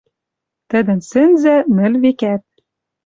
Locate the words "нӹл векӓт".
1.75-2.43